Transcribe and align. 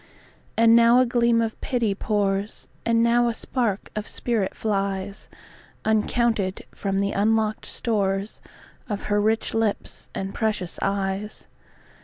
And 0.57 0.75
now 0.75 0.97
a 0.99 1.05
gleam 1.05 1.41
of 1.41 1.61
pity 1.61 1.93
pours, 1.93 2.67
And 2.87 3.03
now 3.03 3.27
a 3.29 3.35
spark 3.35 3.91
of 3.95 4.07
spirit 4.07 4.55
flies, 4.55 5.29
Uncounted, 5.85 6.65
from 6.73 6.97
the 6.97 7.11
unlock'd 7.11 7.65
storesOf 7.65 8.41
her 9.03 9.21
rich 9.21 9.53
lips 9.53 10.09
and 10.15 10.33
precious 10.33 10.79
eyes. 10.81 11.47